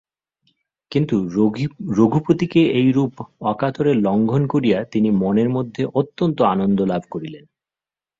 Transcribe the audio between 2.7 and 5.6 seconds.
এইরূপে অকাতরে লঙ্ঘন করিয়া তিনি মনের